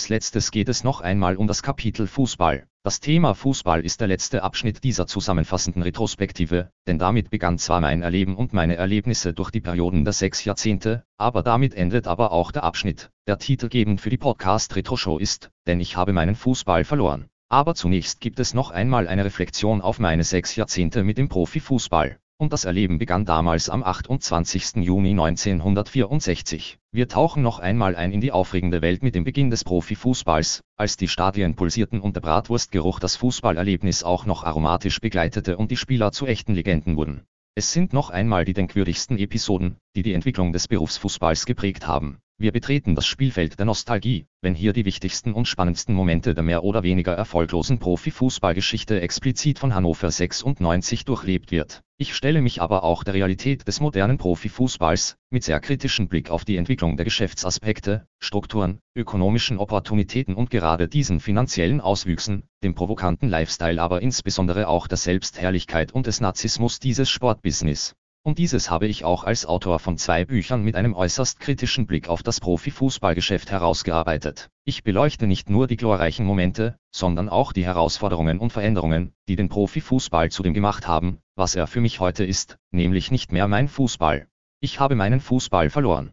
Als 0.00 0.08
letztes 0.08 0.50
geht 0.50 0.70
es 0.70 0.82
noch 0.82 1.02
einmal 1.02 1.36
um 1.36 1.46
das 1.46 1.62
Kapitel 1.62 2.06
Fußball. 2.06 2.66
Das 2.82 3.00
Thema 3.00 3.34
Fußball 3.34 3.84
ist 3.84 4.00
der 4.00 4.08
letzte 4.08 4.42
Abschnitt 4.42 4.82
dieser 4.82 5.06
zusammenfassenden 5.06 5.82
Retrospektive, 5.82 6.70
denn 6.86 6.98
damit 6.98 7.28
begann 7.28 7.58
zwar 7.58 7.82
mein 7.82 8.00
Erleben 8.00 8.34
und 8.34 8.54
meine 8.54 8.76
Erlebnisse 8.76 9.34
durch 9.34 9.50
die 9.50 9.60
Perioden 9.60 10.04
der 10.04 10.14
sechs 10.14 10.42
Jahrzehnte, 10.42 11.04
aber 11.18 11.42
damit 11.42 11.74
endet 11.74 12.06
aber 12.06 12.32
auch 12.32 12.50
der 12.50 12.64
Abschnitt, 12.64 13.10
der 13.26 13.36
titelgebend 13.36 14.00
für 14.00 14.08
die 14.08 14.16
Podcast 14.16 14.74
Retro 14.74 14.96
Show 14.96 15.18
ist, 15.18 15.50
denn 15.66 15.80
ich 15.80 15.98
habe 15.98 16.14
meinen 16.14 16.34
Fußball 16.34 16.84
verloren. 16.84 17.28
Aber 17.50 17.74
zunächst 17.74 18.22
gibt 18.22 18.40
es 18.40 18.54
noch 18.54 18.70
einmal 18.70 19.06
eine 19.06 19.26
Reflexion 19.26 19.82
auf 19.82 19.98
meine 19.98 20.24
sechs 20.24 20.56
Jahrzehnte 20.56 21.04
mit 21.04 21.18
dem 21.18 21.28
Profifußball. 21.28 22.19
Und 22.40 22.54
das 22.54 22.64
Erleben 22.64 22.96
begann 22.96 23.26
damals 23.26 23.68
am 23.68 23.82
28. 23.82 24.76
Juni 24.76 25.10
1964. 25.10 26.78
Wir 26.90 27.06
tauchen 27.06 27.42
noch 27.42 27.58
einmal 27.58 27.94
ein 27.96 28.12
in 28.12 28.22
die 28.22 28.32
aufregende 28.32 28.80
Welt 28.80 29.02
mit 29.02 29.14
dem 29.14 29.24
Beginn 29.24 29.50
des 29.50 29.62
Profifußballs, 29.62 30.62
als 30.74 30.96
die 30.96 31.06
Stadien 31.06 31.54
pulsierten 31.54 32.00
und 32.00 32.16
der 32.16 32.22
Bratwurstgeruch 32.22 32.98
das 32.98 33.16
Fußballerlebnis 33.16 34.04
auch 34.04 34.24
noch 34.24 34.42
aromatisch 34.42 35.02
begleitete 35.02 35.58
und 35.58 35.70
die 35.70 35.76
Spieler 35.76 36.12
zu 36.12 36.26
echten 36.26 36.54
Legenden 36.54 36.96
wurden. 36.96 37.26
Es 37.56 37.74
sind 37.74 37.92
noch 37.92 38.08
einmal 38.08 38.46
die 38.46 38.54
denkwürdigsten 38.54 39.18
Episoden, 39.18 39.76
die 39.94 40.02
die 40.02 40.14
Entwicklung 40.14 40.54
des 40.54 40.66
Berufsfußballs 40.66 41.44
geprägt 41.44 41.86
haben. 41.86 42.20
Wir 42.42 42.52
betreten 42.52 42.94
das 42.94 43.04
Spielfeld 43.04 43.58
der 43.58 43.66
Nostalgie, 43.66 44.24
wenn 44.40 44.54
hier 44.54 44.72
die 44.72 44.86
wichtigsten 44.86 45.34
und 45.34 45.44
spannendsten 45.44 45.94
Momente 45.94 46.32
der 46.32 46.42
mehr 46.42 46.64
oder 46.64 46.82
weniger 46.82 47.12
erfolglosen 47.12 47.78
Profifußballgeschichte 47.78 48.98
explizit 48.98 49.58
von 49.58 49.74
Hannover 49.74 50.10
96 50.10 51.04
durchlebt 51.04 51.50
wird. 51.50 51.82
Ich 51.98 52.14
stelle 52.14 52.40
mich 52.40 52.62
aber 52.62 52.82
auch 52.82 53.04
der 53.04 53.12
Realität 53.12 53.68
des 53.68 53.80
modernen 53.80 54.16
Profifußballs, 54.16 55.18
mit 55.28 55.44
sehr 55.44 55.60
kritischem 55.60 56.08
Blick 56.08 56.30
auf 56.30 56.46
die 56.46 56.56
Entwicklung 56.56 56.96
der 56.96 57.04
Geschäftsaspekte, 57.04 58.06
Strukturen, 58.20 58.78
ökonomischen 58.96 59.58
Opportunitäten 59.58 60.34
und 60.34 60.48
gerade 60.48 60.88
diesen 60.88 61.20
finanziellen 61.20 61.82
Auswüchsen, 61.82 62.44
dem 62.64 62.74
provokanten 62.74 63.28
Lifestyle 63.28 63.82
aber 63.82 64.00
insbesondere 64.00 64.66
auch 64.66 64.86
der 64.86 64.96
Selbstherrlichkeit 64.96 65.92
und 65.92 66.06
des 66.06 66.22
Narzissmus 66.22 66.78
dieses 66.78 67.10
Sportbusiness. 67.10 67.94
Und 68.22 68.36
dieses 68.36 68.70
habe 68.70 68.86
ich 68.86 69.04
auch 69.04 69.24
als 69.24 69.46
Autor 69.46 69.78
von 69.78 69.96
zwei 69.96 70.26
Büchern 70.26 70.62
mit 70.62 70.76
einem 70.76 70.94
äußerst 70.94 71.40
kritischen 71.40 71.86
Blick 71.86 72.10
auf 72.10 72.22
das 72.22 72.38
Profifußballgeschäft 72.40 73.50
herausgearbeitet. 73.50 74.50
Ich 74.64 74.82
beleuchte 74.82 75.26
nicht 75.26 75.48
nur 75.48 75.66
die 75.66 75.78
glorreichen 75.78 76.26
Momente, 76.26 76.76
sondern 76.90 77.30
auch 77.30 77.54
die 77.54 77.64
Herausforderungen 77.64 78.38
und 78.38 78.52
Veränderungen, 78.52 79.14
die 79.26 79.36
den 79.36 79.48
Profifußball 79.48 80.30
zu 80.30 80.42
dem 80.42 80.52
gemacht 80.52 80.86
haben, 80.86 81.20
was 81.34 81.54
er 81.54 81.66
für 81.66 81.80
mich 81.80 81.98
heute 82.00 82.24
ist, 82.24 82.58
nämlich 82.70 83.10
nicht 83.10 83.32
mehr 83.32 83.48
mein 83.48 83.68
Fußball. 83.68 84.26
Ich 84.60 84.80
habe 84.80 84.96
meinen 84.96 85.20
Fußball 85.20 85.70
verloren. 85.70 86.12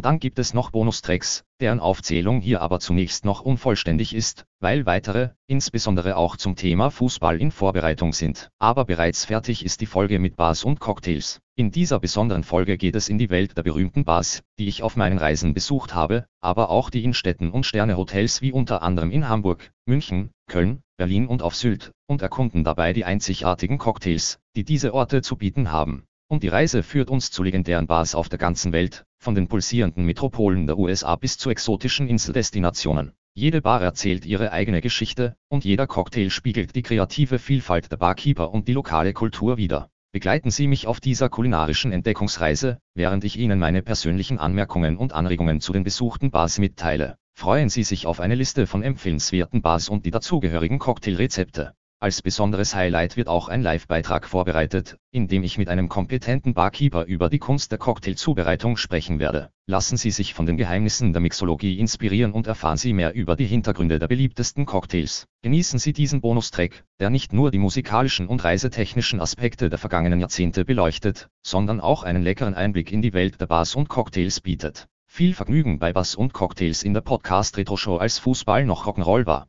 Und 0.00 0.06
dann 0.06 0.18
gibt 0.18 0.38
es 0.38 0.54
noch 0.54 0.70
Bonustracks, 0.70 1.44
deren 1.60 1.78
Aufzählung 1.78 2.40
hier 2.40 2.62
aber 2.62 2.80
zunächst 2.80 3.26
noch 3.26 3.42
unvollständig 3.42 4.14
ist, 4.14 4.46
weil 4.58 4.86
weitere, 4.86 5.32
insbesondere 5.46 6.16
auch 6.16 6.38
zum 6.38 6.56
Thema 6.56 6.90
Fußball 6.90 7.38
in 7.38 7.50
Vorbereitung 7.50 8.14
sind. 8.14 8.48
Aber 8.58 8.86
bereits 8.86 9.26
fertig 9.26 9.62
ist 9.62 9.82
die 9.82 9.86
Folge 9.86 10.18
mit 10.18 10.36
Bars 10.36 10.64
und 10.64 10.80
Cocktails. 10.80 11.42
In 11.54 11.70
dieser 11.70 12.00
besonderen 12.00 12.44
Folge 12.44 12.78
geht 12.78 12.96
es 12.96 13.10
in 13.10 13.18
die 13.18 13.28
Welt 13.28 13.58
der 13.58 13.62
berühmten 13.62 14.06
Bars, 14.06 14.42
die 14.58 14.68
ich 14.68 14.82
auf 14.82 14.96
meinen 14.96 15.18
Reisen 15.18 15.52
besucht 15.52 15.94
habe, 15.94 16.24
aber 16.40 16.70
auch 16.70 16.88
die 16.88 17.04
in 17.04 17.12
Städten 17.12 17.50
und 17.50 17.66
Sternehotels 17.66 18.40
wie 18.40 18.52
unter 18.52 18.80
anderem 18.80 19.10
in 19.10 19.28
Hamburg, 19.28 19.70
München, 19.84 20.30
Köln, 20.46 20.80
Berlin 20.96 21.26
und 21.26 21.42
auf 21.42 21.54
Sylt, 21.54 21.92
und 22.06 22.22
erkunden 22.22 22.64
dabei 22.64 22.94
die 22.94 23.04
einzigartigen 23.04 23.76
Cocktails, 23.76 24.38
die 24.56 24.64
diese 24.64 24.94
Orte 24.94 25.20
zu 25.20 25.36
bieten 25.36 25.70
haben. 25.70 26.06
Und 26.30 26.44
die 26.44 26.48
Reise 26.48 26.84
führt 26.84 27.10
uns 27.10 27.32
zu 27.32 27.42
legendären 27.42 27.88
Bars 27.88 28.14
auf 28.14 28.28
der 28.28 28.38
ganzen 28.38 28.70
Welt, 28.70 29.04
von 29.18 29.34
den 29.34 29.48
pulsierenden 29.48 30.04
Metropolen 30.04 30.68
der 30.68 30.78
USA 30.78 31.16
bis 31.16 31.36
zu 31.36 31.50
exotischen 31.50 32.06
Inseldestinationen. 32.06 33.14
Jede 33.34 33.60
Bar 33.60 33.82
erzählt 33.82 34.24
ihre 34.24 34.52
eigene 34.52 34.80
Geschichte, 34.80 35.34
und 35.48 35.64
jeder 35.64 35.88
Cocktail 35.88 36.30
spiegelt 36.30 36.76
die 36.76 36.82
kreative 36.82 37.40
Vielfalt 37.40 37.90
der 37.90 37.96
Barkeeper 37.96 38.52
und 38.52 38.68
die 38.68 38.74
lokale 38.74 39.12
Kultur 39.12 39.56
wider. 39.56 39.90
Begleiten 40.12 40.52
Sie 40.52 40.68
mich 40.68 40.86
auf 40.86 41.00
dieser 41.00 41.28
kulinarischen 41.28 41.90
Entdeckungsreise, 41.90 42.78
während 42.94 43.24
ich 43.24 43.36
Ihnen 43.36 43.58
meine 43.58 43.82
persönlichen 43.82 44.38
Anmerkungen 44.38 44.98
und 44.98 45.12
Anregungen 45.12 45.60
zu 45.60 45.72
den 45.72 45.82
besuchten 45.82 46.30
Bars 46.30 46.60
mitteile. 46.60 47.16
Freuen 47.34 47.70
Sie 47.70 47.82
sich 47.82 48.06
auf 48.06 48.20
eine 48.20 48.36
Liste 48.36 48.68
von 48.68 48.84
empfehlenswerten 48.84 49.62
Bars 49.62 49.88
und 49.88 50.06
die 50.06 50.12
dazugehörigen 50.12 50.78
Cocktailrezepte. 50.78 51.74
Als 52.02 52.22
besonderes 52.22 52.74
Highlight 52.74 53.18
wird 53.18 53.28
auch 53.28 53.48
ein 53.48 53.60
Live-Beitrag 53.60 54.26
vorbereitet, 54.26 54.96
in 55.10 55.28
dem 55.28 55.42
ich 55.42 55.58
mit 55.58 55.68
einem 55.68 55.90
kompetenten 55.90 56.54
Barkeeper 56.54 57.04
über 57.04 57.28
die 57.28 57.38
Kunst 57.38 57.72
der 57.72 57.78
Cocktailzubereitung 57.78 58.78
sprechen 58.78 59.18
werde. 59.18 59.50
Lassen 59.66 59.98
Sie 59.98 60.10
sich 60.10 60.32
von 60.32 60.46
den 60.46 60.56
Geheimnissen 60.56 61.12
der 61.12 61.20
Mixologie 61.20 61.78
inspirieren 61.78 62.32
und 62.32 62.46
erfahren 62.46 62.78
Sie 62.78 62.94
mehr 62.94 63.12
über 63.12 63.36
die 63.36 63.44
Hintergründe 63.44 63.98
der 63.98 64.08
beliebtesten 64.08 64.64
Cocktails. 64.64 65.26
Genießen 65.42 65.78
Sie 65.78 65.92
diesen 65.92 66.22
Bonustrack, 66.22 66.84
der 67.00 67.10
nicht 67.10 67.34
nur 67.34 67.50
die 67.50 67.58
musikalischen 67.58 68.28
und 68.28 68.44
reisetechnischen 68.44 69.20
Aspekte 69.20 69.68
der 69.68 69.78
vergangenen 69.78 70.20
Jahrzehnte 70.20 70.64
beleuchtet, 70.64 71.28
sondern 71.42 71.82
auch 71.82 72.02
einen 72.02 72.22
leckeren 72.22 72.54
Einblick 72.54 72.92
in 72.92 73.02
die 73.02 73.12
Welt 73.12 73.42
der 73.42 73.46
Bars 73.46 73.74
und 73.74 73.90
Cocktails 73.90 74.40
bietet. 74.40 74.88
Viel 75.06 75.34
Vergnügen 75.34 75.78
bei 75.78 75.92
Bars 75.92 76.14
und 76.14 76.32
Cocktails 76.32 76.82
in 76.82 76.94
der 76.94 77.02
Podcast 77.02 77.58
Retro 77.58 77.76
Show 77.76 77.98
als 77.98 78.18
Fußball 78.20 78.64
noch 78.64 78.86
Rock'n'Roll 78.86 79.26
war. 79.26 79.46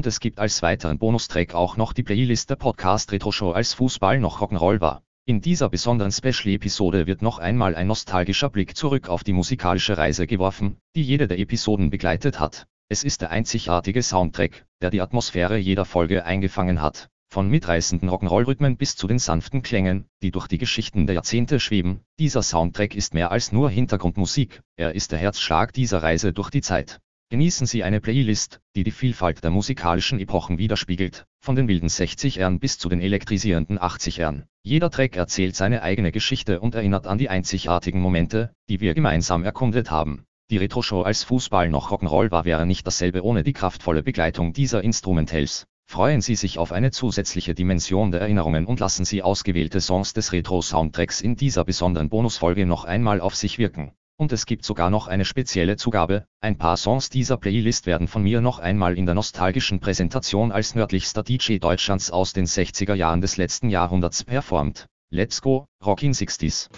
Und 0.00 0.06
es 0.06 0.18
gibt 0.18 0.38
als 0.38 0.62
weiteren 0.62 0.98
Bonustrack 0.98 1.54
auch 1.54 1.76
noch 1.76 1.92
die 1.92 2.02
Playlist 2.02 2.48
der 2.48 2.56
Podcast 2.56 3.12
Retro 3.12 3.32
Show 3.32 3.50
als 3.50 3.74
Fußball 3.74 4.18
noch 4.18 4.40
Rock'n'Roll 4.40 4.80
war. 4.80 5.02
In 5.26 5.42
dieser 5.42 5.68
besonderen 5.68 6.10
Special-Episode 6.10 7.06
wird 7.06 7.20
noch 7.20 7.38
einmal 7.38 7.74
ein 7.74 7.86
nostalgischer 7.86 8.48
Blick 8.48 8.78
zurück 8.78 9.10
auf 9.10 9.24
die 9.24 9.34
musikalische 9.34 9.98
Reise 9.98 10.26
geworfen, 10.26 10.78
die 10.96 11.02
jede 11.02 11.28
der 11.28 11.38
Episoden 11.38 11.90
begleitet 11.90 12.40
hat. 12.40 12.66
Es 12.88 13.04
ist 13.04 13.20
der 13.20 13.30
einzigartige 13.30 14.02
Soundtrack, 14.02 14.64
der 14.80 14.88
die 14.88 15.02
Atmosphäre 15.02 15.58
jeder 15.58 15.84
Folge 15.84 16.24
eingefangen 16.24 16.80
hat. 16.80 17.10
Von 17.28 17.50
mitreißenden 17.50 18.08
Rock'n'Roll-Rhythmen 18.08 18.78
bis 18.78 18.96
zu 18.96 19.06
den 19.06 19.18
sanften 19.18 19.60
Klängen, 19.60 20.06
die 20.22 20.30
durch 20.30 20.48
die 20.48 20.56
Geschichten 20.56 21.06
der 21.06 21.16
Jahrzehnte 21.16 21.60
schweben, 21.60 22.00
dieser 22.18 22.42
Soundtrack 22.42 22.94
ist 22.94 23.12
mehr 23.12 23.32
als 23.32 23.52
nur 23.52 23.68
Hintergrundmusik, 23.68 24.62
er 24.76 24.94
ist 24.94 25.12
der 25.12 25.18
Herzschlag 25.18 25.74
dieser 25.74 26.02
Reise 26.02 26.32
durch 26.32 26.48
die 26.48 26.62
Zeit. 26.62 27.00
Genießen 27.32 27.64
Sie 27.64 27.84
eine 27.84 28.00
Playlist, 28.00 28.60
die 28.74 28.82
die 28.82 28.90
Vielfalt 28.90 29.44
der 29.44 29.52
musikalischen 29.52 30.18
Epochen 30.18 30.58
widerspiegelt, 30.58 31.26
von 31.38 31.54
den 31.54 31.68
wilden 31.68 31.86
60ern 31.86 32.58
bis 32.58 32.76
zu 32.76 32.88
den 32.88 33.00
elektrisierenden 33.00 33.78
80ern. 33.78 34.46
Jeder 34.64 34.90
Track 34.90 35.14
erzählt 35.14 35.54
seine 35.54 35.82
eigene 35.82 36.10
Geschichte 36.10 36.58
und 36.58 36.74
erinnert 36.74 37.06
an 37.06 37.18
die 37.18 37.28
einzigartigen 37.28 38.00
Momente, 38.00 38.52
die 38.68 38.80
wir 38.80 38.94
gemeinsam 38.94 39.44
erkundet 39.44 39.92
haben. 39.92 40.24
Die 40.50 40.56
Retro-Show 40.56 41.02
als 41.02 41.22
Fußball 41.22 41.70
noch 41.70 41.92
Rock'n'Roll 41.92 42.32
war 42.32 42.44
wäre 42.44 42.66
nicht 42.66 42.84
dasselbe 42.84 43.24
ohne 43.24 43.44
die 43.44 43.52
kraftvolle 43.52 44.02
Begleitung 44.02 44.52
dieser 44.52 44.82
Instrumentals. 44.82 45.68
Freuen 45.86 46.22
Sie 46.22 46.34
sich 46.34 46.58
auf 46.58 46.72
eine 46.72 46.90
zusätzliche 46.90 47.54
Dimension 47.54 48.10
der 48.10 48.22
Erinnerungen 48.22 48.66
und 48.66 48.80
lassen 48.80 49.04
Sie 49.04 49.22
ausgewählte 49.22 49.80
Songs 49.80 50.14
des 50.14 50.32
Retro-Soundtracks 50.32 51.20
in 51.20 51.36
dieser 51.36 51.64
besonderen 51.64 52.08
Bonusfolge 52.08 52.66
noch 52.66 52.84
einmal 52.84 53.20
auf 53.20 53.36
sich 53.36 53.58
wirken. 53.58 53.92
Und 54.20 54.32
es 54.32 54.44
gibt 54.44 54.66
sogar 54.66 54.90
noch 54.90 55.08
eine 55.08 55.24
spezielle 55.24 55.78
Zugabe, 55.78 56.26
ein 56.42 56.58
paar 56.58 56.76
Songs 56.76 57.08
dieser 57.08 57.38
Playlist 57.38 57.86
werden 57.86 58.06
von 58.06 58.22
mir 58.22 58.42
noch 58.42 58.58
einmal 58.58 58.98
in 58.98 59.06
der 59.06 59.14
nostalgischen 59.14 59.80
Präsentation 59.80 60.52
als 60.52 60.74
nördlichster 60.74 61.22
DJ 61.22 61.56
Deutschlands 61.56 62.10
aus 62.10 62.34
den 62.34 62.44
60er 62.44 62.92
Jahren 62.92 63.22
des 63.22 63.38
letzten 63.38 63.70
Jahrhunderts 63.70 64.22
performt. 64.24 64.88
Let's 65.08 65.40
go, 65.40 65.64
Rockin' 65.82 66.12
60s. 66.12 66.68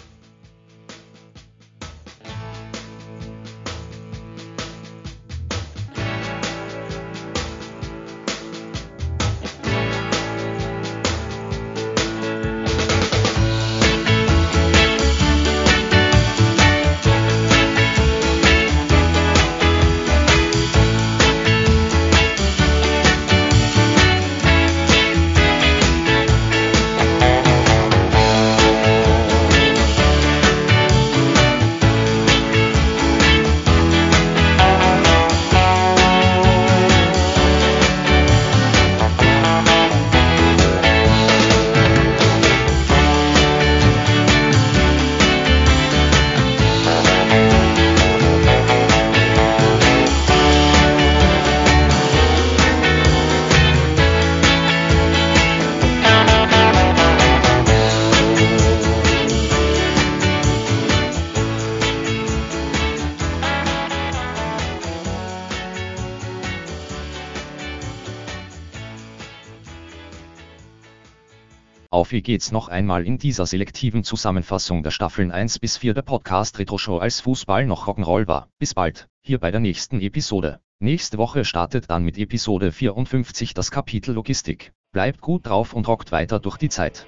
Wie 72.13 72.21
geht's 72.21 72.51
noch 72.51 72.67
einmal 72.67 73.07
in 73.07 73.17
dieser 73.17 73.47
selektiven 73.47 74.03
Zusammenfassung 74.03 74.83
der 74.83 74.91
Staffeln 74.91 75.31
1 75.31 75.57
bis 75.57 75.77
4 75.77 75.95
der 75.95 76.03
Podcast 76.03 76.59
Retro 76.59 76.77
Show 76.77 76.99
als 76.99 77.21
Fußball 77.21 77.65
noch 77.65 77.87
Rock'n'Roll 77.87 78.27
war. 78.27 78.49
Bis 78.59 78.75
bald, 78.75 79.07
hier 79.23 79.39
bei 79.39 79.49
der 79.49 79.59
nächsten 79.59 79.99
Episode. 79.99 80.59
Nächste 80.77 81.17
Woche 81.17 81.43
startet 81.43 81.89
dann 81.89 82.03
mit 82.03 82.19
Episode 82.19 82.71
54 82.71 83.55
das 83.55 83.71
Kapitel 83.71 84.13
Logistik. 84.13 84.73
Bleibt 84.91 85.21
gut 85.21 85.47
drauf 85.47 85.73
und 85.73 85.87
rockt 85.87 86.11
weiter 86.11 86.39
durch 86.39 86.57
die 86.57 86.69
Zeit. 86.69 87.07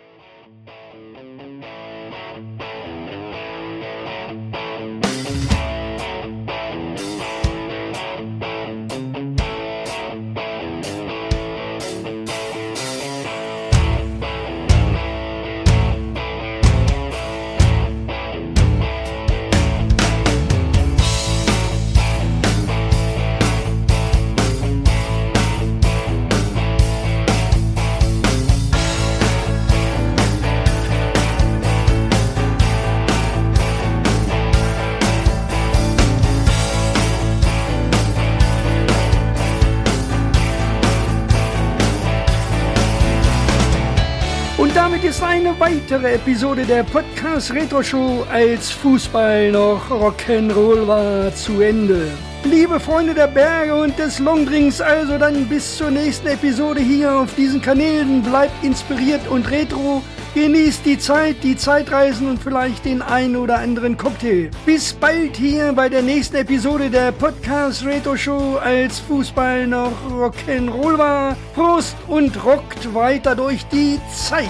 Weitere 45.85 46.15
Episode 46.15 46.65
der 46.65 46.81
Podcast 46.81 47.53
Retro 47.53 47.83
Show 47.83 48.25
als 48.31 48.71
Fußball 48.71 49.51
noch 49.51 49.87
Rock'n'Roll 49.91 50.87
war 50.87 51.35
zu 51.35 51.61
Ende. 51.61 52.07
Liebe 52.43 52.79
Freunde 52.79 53.13
der 53.13 53.27
Berge 53.27 53.75
und 53.75 53.99
des 53.99 54.17
Longdrinks, 54.17 54.81
also 54.81 55.19
dann 55.19 55.45
bis 55.45 55.77
zur 55.77 55.91
nächsten 55.91 56.25
Episode 56.25 56.81
hier 56.81 57.13
auf 57.13 57.35
diesen 57.35 57.61
Kanälen. 57.61 58.23
Bleibt 58.23 58.63
inspiriert 58.63 59.27
und 59.27 59.51
retro. 59.51 60.01
Genießt 60.33 60.83
die 60.87 60.97
Zeit, 60.97 61.35
die 61.43 61.55
Zeitreisen 61.55 62.31
und 62.31 62.41
vielleicht 62.41 62.83
den 62.85 63.03
ein 63.03 63.35
oder 63.35 63.59
anderen 63.59 63.95
Cocktail. 63.95 64.49
Bis 64.65 64.91
bald 64.91 65.37
hier 65.37 65.71
bei 65.73 65.87
der 65.87 66.01
nächsten 66.01 66.37
Episode 66.37 66.89
der 66.89 67.11
Podcast 67.11 67.85
Retro 67.85 68.17
Show 68.17 68.57
als 68.57 68.99
Fußball 69.01 69.67
noch 69.67 69.93
Rock'n'Roll 70.09 70.97
war. 70.97 71.37
Prost 71.53 71.95
und 72.07 72.43
rockt 72.43 72.91
weiter 72.95 73.35
durch 73.35 73.67
die 73.67 73.99
Zeit. 74.11 74.49